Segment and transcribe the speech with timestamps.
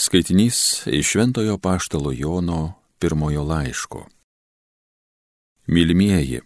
[0.00, 4.06] Skaitinys iš Šventojo Paštalo Jono pirmojo laiško.
[5.66, 6.40] Mylimieji,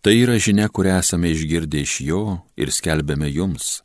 [0.00, 2.22] tai yra žinia, kurią esame išgirdę iš jo
[2.56, 3.82] ir skelbėme jums,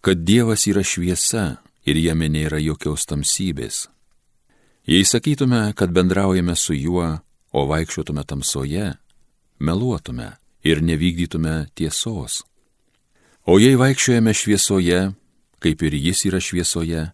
[0.00, 3.90] kad Dievas yra šviesa ir jame nėra jokios tamsybės.
[4.88, 7.10] Jei sakytume, kad bendraujame su juo,
[7.52, 8.94] o vaikščiotume tamsoje,
[9.60, 10.30] meluotume
[10.64, 12.40] ir nevykdytume tiesos.
[13.44, 15.12] O jei vaikščiojame šviesoje,
[15.60, 17.04] kaip ir jis yra šviesoje,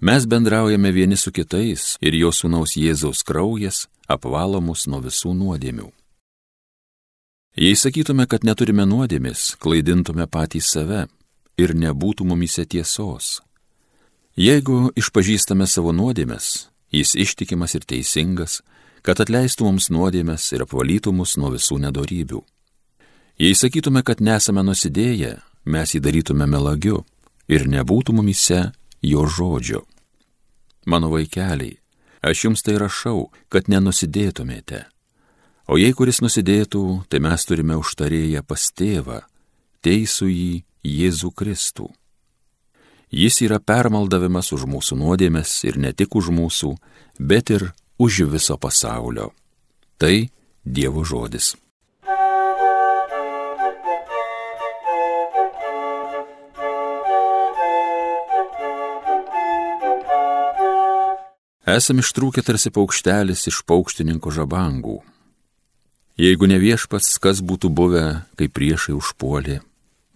[0.00, 5.90] Mes bendraujame vieni su kitais ir jo sūnaus Jėzaus kraujas apvalo mus nuo visų nuodėmių.
[7.60, 11.02] Jei sakytume, kad neturime nuodėmis, klaidintume patys save
[11.60, 13.42] ir nebūtų mumise tiesos.
[14.40, 18.62] Jeigu išpažįstame savo nuodėmes, jis ištikimas ir teisingas,
[19.04, 22.40] kad atleistų mums nuodėmes ir apvalytų mus nuo visų nedorybių.
[23.36, 25.36] Jei sakytume, kad nesame nusidėję,
[25.68, 27.04] mes jį darytume melagiu
[27.52, 28.70] ir nebūtų mumise
[29.04, 29.84] jo žodžio.
[30.86, 31.78] Mano vaikeliai,
[32.22, 34.86] aš jums tai rašau, kad nenusidėtumėte.
[35.70, 39.20] O jei kuris nusidėtų, tai mes turime užtarėję pas tėvą,
[39.84, 41.90] teisų jį Jėzų Kristų.
[43.12, 46.76] Jis yra permaldavimas už mūsų nuodėmės ir ne tik už mūsų,
[47.18, 49.32] bet ir už viso pasaulio.
[49.98, 50.30] Tai
[50.64, 51.56] Dievo žodis.
[61.70, 64.96] Esam ištrūkę tarsi paukštelis iš paukštininko žabangų.
[66.18, 68.04] Jeigu ne viešpats, kas būtų buvę,
[68.34, 69.60] kai priešai užpuolė,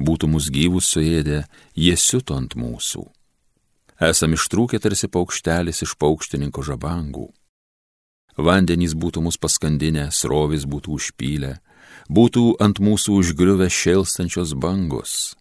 [0.03, 1.45] būtų mus gyvus suėdę,
[1.79, 3.05] jie siuto ant mūsų.
[4.03, 7.29] Esam ištrūkę tarsi paukštelis iš paukštininko žabangų.
[8.35, 11.59] Vandenys būtų mus paskandinę, srovis būtų užpylę,
[12.11, 15.37] būtų ant mūsų užgriuvę šėlstančios bangos.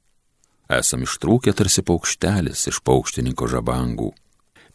[0.70, 4.14] Esam ištrūkę tarsi paukštelis iš paukštininko žabangų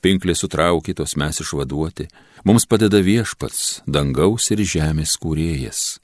[0.04, 2.08] pinklės sutraukytos mes išvaduoti,
[2.48, 5.98] mums padeda viešpats, dangaus ir žemės kūrėjas.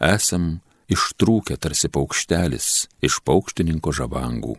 [0.00, 0.58] Esam
[0.90, 4.56] ištrūkę tarsi paukštelis iš paukštininko žavangų.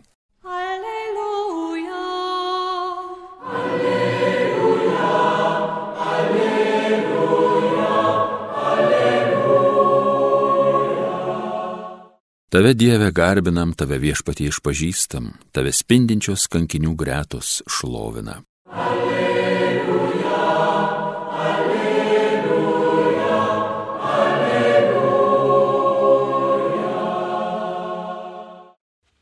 [12.52, 18.42] Tave Dieve garbinam, tave viešpatie išpažįstam, tave spindinčios kankinių gretos šlovina.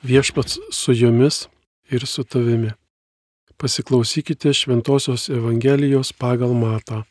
[0.02, 1.48] Viešpats su jumis
[1.90, 2.70] ir su tavimi.
[3.56, 7.02] Pasiklausykite Šventojios Evangelijos pagal matą.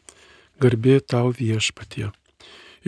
[0.60, 2.10] Garbė tau viešpatie.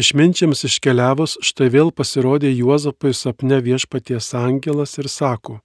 [0.02, 5.60] Išminčiams iškeliavus štai vėl pasirodė Juozapui sapne viešpaties angelas ir sako,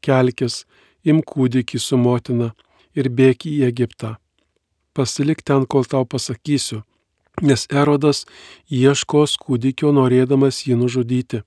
[0.00, 0.62] kelkis,
[1.02, 2.52] im kūdikį su motina
[2.94, 4.14] ir bėk į Egiptą.
[4.94, 6.84] Pasilik ten, kol tau pasakysiu,
[7.42, 8.26] nes Erodas
[8.70, 11.42] ieškos kūdikio norėdamas jį nužudyti.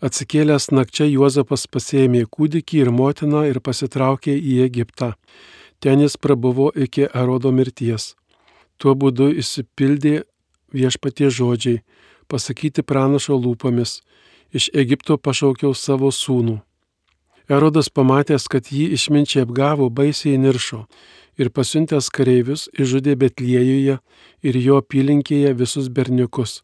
[0.00, 5.10] Atsikėlęs nakčia Juozapas pasėmė kūdikį ir motiną ir pasitraukė į Egiptą.
[5.80, 8.14] Ten jis prabuvo iki Erodo mirties.
[8.80, 10.22] Tuo būdu įsipildė
[10.72, 11.82] viešpatie žodžiai,
[12.32, 14.00] pasakyti pranašo lūpomis,
[14.56, 16.56] iš Egipto pašaukiau savo sūnų.
[17.50, 20.86] Erodas pamatęs, kad jį išminčiai apgavo, baisiai niršo
[21.40, 23.98] ir pasiuntęs kareivius išžudė Betliejuje
[24.48, 26.60] ir jo apylinkėje visus berniukus,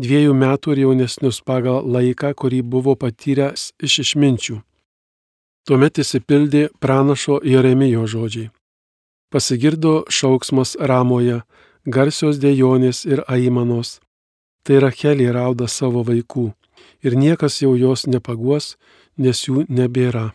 [0.00, 4.60] dviejų metų ir jaunesnius pagal laiką, kurį buvo patyręs iš išminčių.
[5.66, 8.52] Tuomet įsipildė pranašo Jeremijo žodžiai.
[9.32, 11.40] Pasigirdo šauksmas Ramoje,
[11.84, 13.98] garsios dėjonės ir aimanos.
[14.62, 16.52] Tai Rachelė rauda savo vaikų
[17.02, 18.76] ir niekas jau jos nepaguos,
[19.18, 20.32] nes jų nebėra.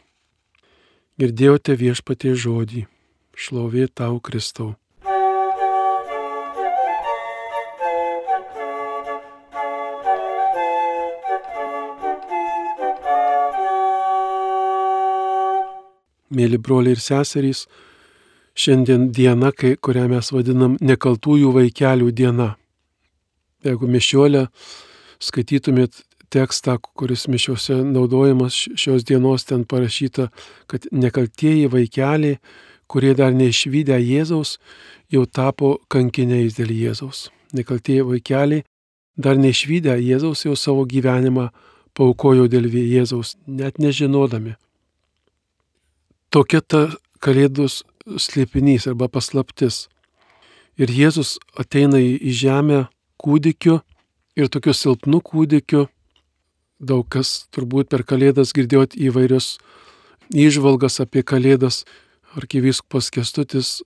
[1.20, 2.88] Girdėjote viešpatie žodį.
[3.36, 4.81] Šlovė tau, Kristau.
[16.32, 17.66] Mėly broliai ir seserys,
[18.56, 22.54] šiandien diena, kai, kurią mes vadinam nekaltųjų vaikelių diena.
[23.66, 24.48] Jeigu mišiolę
[25.22, 26.02] skaitytumėt
[26.32, 30.30] tekstą, kuris mišiuose naudojamas šios dienos, ten parašyta,
[30.68, 32.40] kad nekaltieji vaikeliai,
[32.92, 34.58] kurie dar neišvykę Jėzaus,
[35.12, 37.30] jau tapo kankiniais dėl Jėzaus.
[37.56, 38.66] Nekaltieji vaikeliai,
[39.18, 41.50] dar neišvykę Jėzaus, jau savo gyvenimą
[41.96, 44.56] paukojo dėl Jėzaus, net nežinodami.
[46.32, 46.86] Tokia ta
[47.20, 47.82] Kalėdus
[48.16, 49.90] slėpinys arba paslaptis.
[50.80, 52.86] Ir Jėzus ateina į žemę
[53.20, 53.82] kūdikiu
[54.40, 55.90] ir tokiu silpnu kūdikiu
[56.80, 59.58] daug kas turbūt per Kalėdas girdėjot įvairius
[60.32, 61.84] įžvalgas apie Kalėdas,
[62.40, 63.82] arkivyskupas Kestutis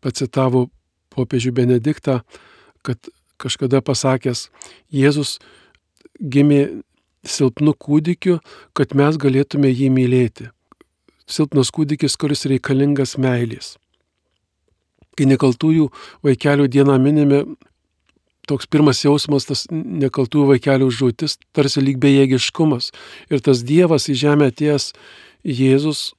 [0.00, 0.70] pacitavo
[1.12, 2.22] popiežių Benediktą,
[2.80, 4.48] kad kažkada pasakęs,
[4.88, 5.36] Jėzus
[6.16, 6.80] gimė
[7.28, 8.40] silpnu kūdikiu,
[8.72, 10.53] kad mes galėtume jį mylėti.
[11.30, 13.74] Silpnas kūdikis, kuris reikalingas meilės.
[15.14, 15.88] Kai nekaltųjų
[16.26, 17.44] vaikelių dieną minime,
[18.48, 22.90] toks pirmas jausmas, tas nekaltųjų vaikelių žūtis, tarsi lyg bejėgiškumas.
[23.30, 24.92] Ir tas Dievas į žemę ties
[25.44, 26.12] Jėzus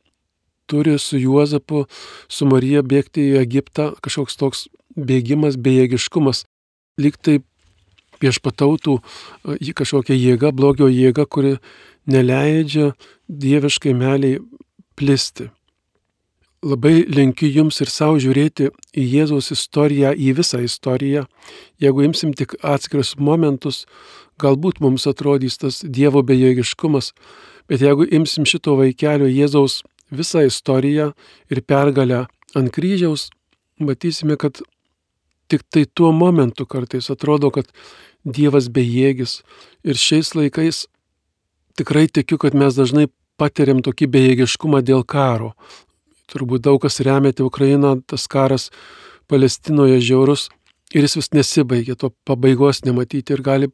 [0.66, 1.86] turi su Juozapu,
[2.28, 4.66] su Marija bėgti į Egiptą, kažkoks toks
[4.98, 6.46] bėgimas, bejėgiškumas.
[7.02, 7.42] Lyg tai
[8.24, 9.00] viešpatautų
[9.60, 11.58] į kažkokią jėgą, blogio jėgą, kuri
[12.10, 12.94] neleidžia
[13.28, 14.40] dieviškai meliai
[14.96, 15.50] plisti.
[16.66, 21.26] Labai linkiu jums ir savo žiūrėti į Jėzaus istoriją, į visą istoriją.
[21.84, 23.84] Jeigu imsim tik atskirius momentus,
[24.42, 27.12] galbūt mums atrodys tas Dievo bejėgiškumas,
[27.70, 31.12] bet jeigu imsim šito vaikelio Jėzaus visą istoriją
[31.54, 32.26] ir pergalę
[32.56, 33.30] ant kryžiaus,
[33.78, 34.62] matysime, kad
[35.52, 37.70] tik tai tuo momentu kartais atrodo, kad
[38.26, 39.44] Dievas bejėgis.
[39.86, 40.86] Ir šiais laikais
[41.78, 43.06] tikrai tikiu, kad mes dažnai
[43.38, 45.54] patiriam tokį bejėgiškumą dėl karo.
[46.32, 48.72] Turbūt daug kas remiate Ukrainą, tas karas
[49.30, 50.50] Palestinoje žiaurus
[50.94, 53.70] ir jis vis nesibaigia, to pabaigos nematyti ir gali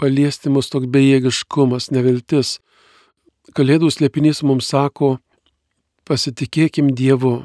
[0.00, 2.58] paliesti mus toks bejėgiškumas, neviltis.
[3.56, 5.18] Kalėdų slėpinys mums sako,
[6.08, 7.40] pasitikėkim Dievu,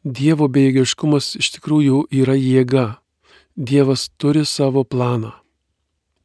[0.00, 2.86] Dievo bejėgiškumas iš tikrųjų yra jėga.
[3.52, 5.34] Dievas turi savo planą.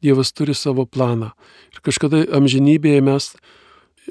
[0.00, 1.34] Dievas turi savo planą.
[1.74, 3.34] Ir kažkada amžinybėje mes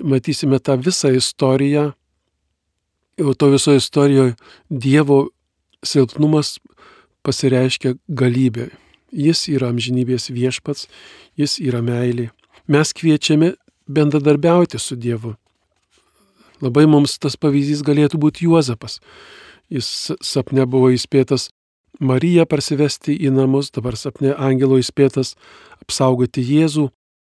[0.01, 1.91] matysime tą visą istoriją.
[3.17, 4.35] Jau to viso istorijoje
[4.69, 5.29] Dievo
[5.85, 6.57] silpnumas
[7.23, 8.69] pasireiškia galybė.
[9.15, 10.89] Jis yra amžinybės viešpats,
[11.39, 12.31] jis yra meilė.
[12.67, 13.53] Mes kviečiame
[13.87, 15.35] bendradarbiauti su Dievu.
[16.61, 18.99] Labai mums tas pavyzdys galėtų būti Juozapas
[19.69, 21.49] jis sapne buvo įspėtas
[22.03, 25.37] Mariją parsivesti į namus, dabar sapne angelo įspėtas
[25.79, 26.89] apsaugoti Jėzų.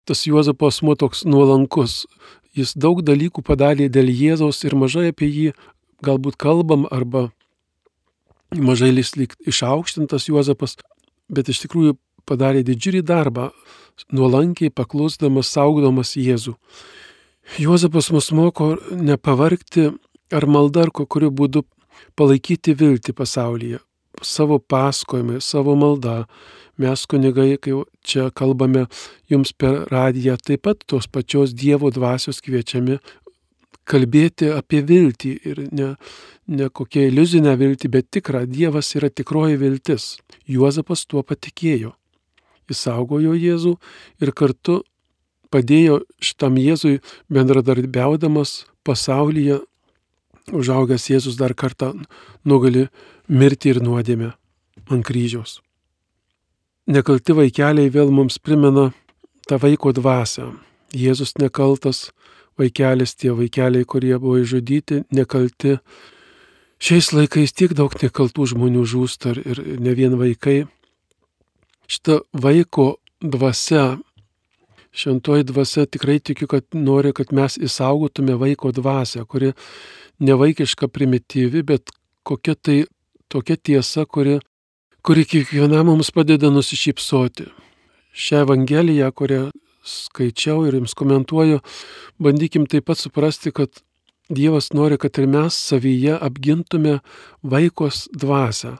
[0.08, 2.06] Tas Juozapo asmo toks nuolankus.
[2.56, 5.50] Jis daug dalykų padarė dėl Jėzaus ir mažai apie jį
[6.06, 7.30] galbūt kalbam arba
[8.56, 10.78] mažai lyg išaukštintas Juozapas,
[11.28, 13.50] bet iš tikrųjų padarė didžiulį darbą,
[14.12, 16.56] nuolankiai paklusdamas, saugodamas Jėzų.
[17.62, 19.92] Juozapas mus moko nepavargti
[20.34, 21.66] ar malda, ar kokiu būdu
[22.18, 23.80] palaikyti viltį pasaulyje,
[24.22, 26.26] savo pasakojimai, savo malda.
[26.78, 27.72] Mes kunigai, kai
[28.04, 28.86] čia kalbame
[29.32, 33.00] jums per radiją, taip pat tos pačios Dievo dvasios kviečiami
[33.86, 35.92] kalbėti apie viltį ir ne,
[36.48, 38.44] ne kokią iliuzinę viltį, bet tikrą.
[38.50, 40.16] Dievas yra tikroji viltis.
[40.50, 41.94] Juozapas tuo patikėjo.
[42.70, 43.76] Jis saugojo Jėzų
[44.26, 44.82] ir kartu
[45.54, 46.98] padėjo šitam Jėzui
[47.32, 49.62] bendradarbiaudamas pasaulyje
[50.54, 51.94] užaugęs Jėzus dar kartą
[52.46, 52.88] nugali
[53.28, 54.34] mirti ir nuodėmę
[54.92, 55.60] ant kryžiaus.
[56.86, 58.92] Nekalti vaikeliai vėl mums primena
[59.50, 60.52] tą vaiko dvasę.
[60.96, 62.12] Jėzus nekaltas
[62.60, 65.80] vaikelis, tie vaikeliai, kurie buvo išžudyti, nekalti.
[66.80, 70.66] Šiais laikais tiek daug nekaltų žmonių žūsta ir ne vien vaikai.
[71.90, 73.96] Šitą vaiko dvasia
[74.96, 79.52] Šventoji dvasia tikrai tikiu, kad nori, kad mes įsaugotume vaiko dvasę, kuri
[80.24, 81.92] nevaikiška primityvi, bet
[82.24, 82.78] kokia tai
[83.28, 84.40] tokia tiesa, kuri,
[85.06, 87.50] kuri kiekvienam mums padeda nusišypsoti.
[88.16, 89.50] Šią Evangeliją, kurią
[89.86, 91.60] skaičiau ir jums komentuoju,
[92.20, 93.84] bandykim taip pat suprasti, kad
[94.30, 96.96] Dievas nori, kad ir mes savyje apgintume
[97.46, 98.72] vaikos dvasę,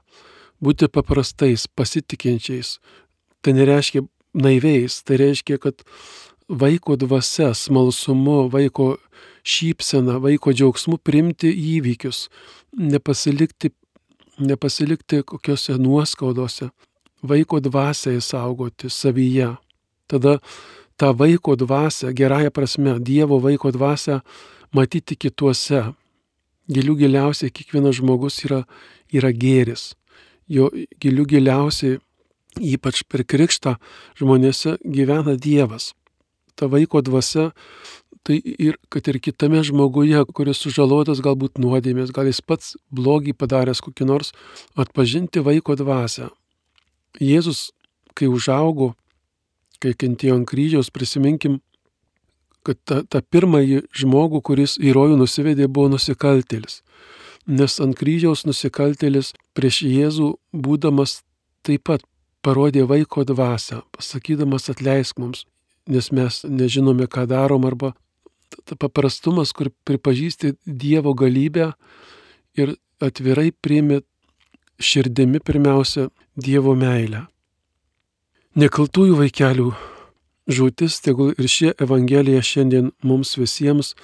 [0.58, 2.80] būti paprastais, pasitikinčiais.
[3.46, 4.02] Tai nereiškia
[4.34, 5.04] naiviais.
[5.06, 5.84] Tai reiškia, kad
[6.50, 8.96] vaiko dvasia, smalsumu, vaiko
[9.46, 12.28] šypsena, vaiko džiaugsmu primti įvykius,
[12.74, 13.72] nepasilikti,
[14.40, 16.70] nepasilikti kokiuose nuoskaudose,
[17.24, 19.56] vaiko dvasią įsaugoti savyje.
[20.08, 20.40] Tada
[20.98, 24.20] tą vaiko dvasią, gerąją prasme, Dievo vaiko dvasią
[24.74, 25.94] matyti kituose.
[26.66, 28.64] Gilių giliausiai kiekvienas žmogus yra,
[29.14, 29.94] yra gėris.
[30.50, 32.00] Jo gilių giliausiai
[32.62, 33.76] ypač per krikštą
[34.20, 35.94] žmonėse gyvena Dievas.
[36.56, 37.52] Ta vaiko dvasia,
[38.26, 43.84] tai ir kad ir kitame žmoguje, kuris sužalotas galbūt nuodėmės, gal jis pats blogį padaręs
[43.86, 44.32] kokį nors,
[44.74, 46.32] atpažinti vaiko dvasę.
[47.22, 47.70] Jėzus,
[48.18, 48.96] kai užaugo,
[49.80, 51.60] kai kentėjo ant kryžiaus, prisiminkim,
[52.66, 56.82] kad tą, tą pirmąjį žmogų, kuris į rojų nusivedė, buvo nusikaltėlis.
[57.46, 61.20] Nes ant kryžiaus nusikaltėlis prieš Jėzų būdamas
[61.66, 62.02] taip pat
[62.46, 65.46] parodė vaiko dvasę, pasakydamas atleisk mums,
[65.86, 67.94] nes mes nežinome, ką darom, arba
[68.80, 71.72] paprastumas, kur pripažįsti Dievo galybę
[72.58, 74.02] ir atvirai priimi
[74.80, 77.26] širdimi pirmiausia Dievo meilę.
[78.56, 79.70] Nekaltųjų vaikelių
[80.48, 83.96] žūtis, tegul ir ši Evangelija šiandien mums visiems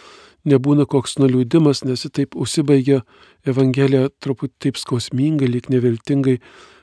[0.47, 3.01] nebūna koks nuliūdimas, nes ji taip užsibaigia
[3.47, 6.39] Evangelija truputį taip skausmingai, lyg neviltingai.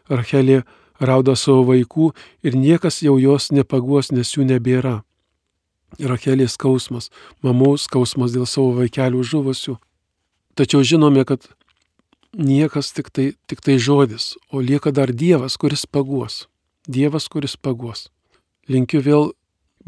[0.09, 0.62] Rachelė
[1.00, 2.12] rauda savo vaikų
[2.47, 5.03] ir niekas jau jos nepaguos, nes jų nebėra.
[5.97, 7.09] Rachelės skausmas,
[7.42, 9.78] mamų skausmas dėl savo vaikelių žuvusių.
[10.59, 11.49] Tačiau žinome, kad
[12.37, 16.47] niekas tik tai, tik tai žodis, o lieka dar Dievas, kuris paguos.
[16.87, 18.09] Dievas, kuris paguos.
[18.68, 19.33] Linkiu vėl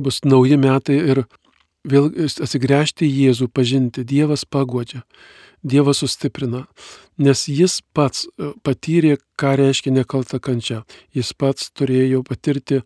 [0.00, 1.24] bus nauji metai ir
[1.84, 4.04] vėl atsigręžti į Jėzų, pažinti.
[4.04, 5.02] Dievas pagodžia,
[5.62, 6.64] Dievas sustiprina,
[7.20, 10.82] nes jis pats e, patyrė, ką reiškia nekalta kančia.
[11.12, 12.80] Jis pats turėjo patirti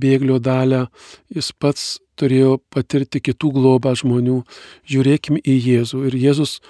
[0.00, 0.86] bėglio dalę,
[1.32, 4.40] jis pats turėjo patirti kitų globą žmonių.
[4.88, 6.04] Žiūrėkime į Jėzų.
[6.08, 6.60] Ir Jėzus,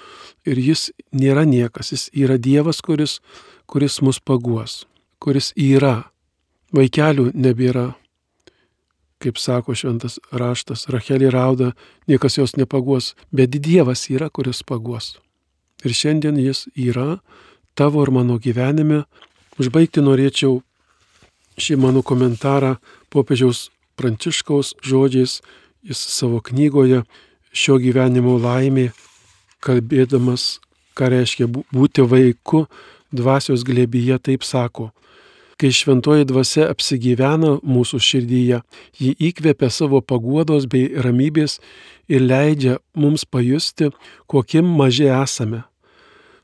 [0.47, 3.19] ir jis nėra niekas, jis yra Dievas, kuris,
[3.67, 4.85] kuris mus paguos,
[5.23, 6.09] kuris yra.
[6.75, 7.93] Vaikelių nebėra,
[9.23, 11.71] kaip sako šventas raštas, Rachelį rauda,
[12.11, 15.15] niekas jos nepaguos, bet Dievas yra, kuris paguos.
[15.85, 17.21] Ir šiandien jis yra
[17.77, 19.05] tavo ir mano gyvenime.
[19.61, 20.59] Užbaigti norėčiau
[21.57, 22.75] šį mano komentarą
[23.13, 25.39] popiežiaus Pranciškaus žodžiais,
[25.81, 27.01] jis savo knygoje
[27.49, 28.91] šio gyvenimo laimė,
[29.65, 30.59] kalbėdamas,
[30.93, 32.67] ką reiškia būti vaiku,
[33.09, 34.91] dvasios glėbyje, taip sako,
[35.57, 38.59] Kai šventoji dvasia apsigyvena mūsų širdyje,
[39.01, 41.55] ji įkvepia savo paguodos bei ramybės
[42.05, 43.89] ir leidžia mums pajusti,
[44.29, 45.63] kokie maži esame.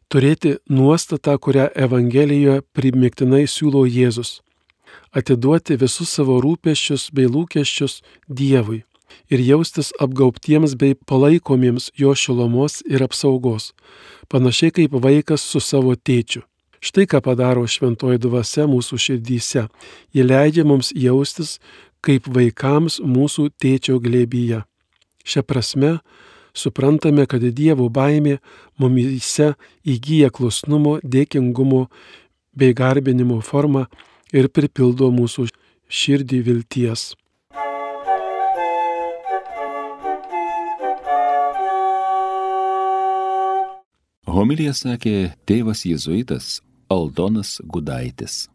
[0.10, 4.40] Turėti nuostatą, kurią Evangelijoje primiktinai siūlo Jėzus.
[5.14, 8.84] Atiduoti visus savo rūpeščius bei lūkesčius Dievui
[9.30, 13.72] ir jaustis apgaubtiems bei palaikomiems jo šilumos ir apsaugos,
[14.30, 16.44] panašiai kaip vaikas su savo tėčiu.
[16.84, 19.70] Štai ką padaro šventoji dvasia mūsų širdyse.
[20.12, 21.60] Ji leidžia mums jaustis
[22.04, 24.66] kaip vaikams mūsų tėčio glėbyje.
[25.24, 25.94] Šią prasme
[26.52, 28.42] suprantame, kad Dievo baimė
[28.76, 29.54] mumyse
[29.88, 31.86] įgyja klusnumo, dėkingumo
[32.52, 33.88] bei garbinimo formą
[34.34, 35.48] ir pripildo mūsų
[35.88, 37.12] širdį vilties.
[44.34, 46.58] Homilija sakė tėvas jėzuitas
[46.90, 48.48] Aldonas Gudaitis.